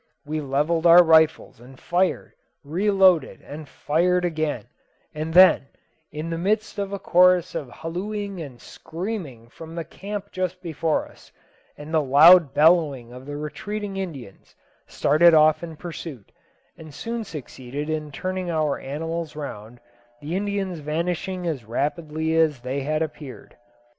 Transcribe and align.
We 0.25 0.41
levelled 0.41 0.87
our 0.87 1.03
rifles 1.03 1.59
and 1.59 1.79
fired 1.79 2.33
reloaded, 2.63 3.39
and 3.43 3.69
fired 3.69 4.25
again; 4.25 4.65
and 5.13 5.31
then, 5.31 5.67
in 6.11 6.31
the 6.31 6.39
midst 6.39 6.79
of 6.79 6.91
a 6.91 6.97
chorus 6.97 7.53
of 7.53 7.69
hallooing 7.69 8.41
and 8.41 8.59
screaming 8.59 9.47
from 9.49 9.75
the 9.75 9.83
camp 9.83 10.31
just 10.31 10.59
before 10.63 11.07
us, 11.07 11.31
and 11.77 11.93
the 11.93 12.01
loud 12.01 12.51
bellowing 12.51 13.13
of 13.13 13.27
the 13.27 13.37
retreating 13.37 13.95
Indians, 13.95 14.55
started 14.87 15.35
off 15.35 15.61
in 15.61 15.75
pursuit, 15.75 16.31
and 16.79 16.91
soon 16.95 17.23
succeeded 17.23 17.87
in 17.87 18.11
turning 18.11 18.49
our 18.49 18.79
animals 18.79 19.35
round, 19.35 19.79
the 20.19 20.35
Indians 20.35 20.79
vanishing 20.79 21.45
as 21.45 21.63
rapidly 21.63 22.35
as 22.35 22.61
they 22.61 22.81
had 22.81 23.03
appeared. 23.03 23.55